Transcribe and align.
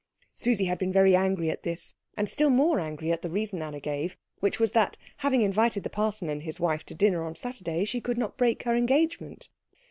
Susie 0.33 0.65
had 0.65 0.79
been 0.79 0.91
very 0.91 1.15
angry 1.15 1.51
at 1.51 1.61
this, 1.61 1.93
and 2.17 2.27
still 2.27 2.49
more 2.49 2.79
angry 2.79 3.11
at 3.11 3.21
the 3.21 3.29
reason 3.29 3.61
Anna 3.61 3.79
gave, 3.79 4.17
which 4.39 4.59
was 4.59 4.71
that, 4.71 4.97
having 5.17 5.43
invited 5.43 5.83
the 5.83 5.91
parson 5.91 6.27
and 6.27 6.41
his 6.41 6.59
wife 6.59 6.83
to 6.85 6.95
dinner 6.95 7.23
on 7.23 7.35
Saturday, 7.35 7.85
she 7.85 8.01
could 8.01 8.17
not 8.17 8.35
break 8.35 8.63
her 8.63 8.75
engagement. 8.75 9.49